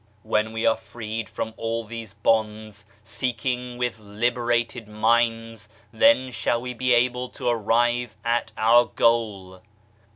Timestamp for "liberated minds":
3.99-5.69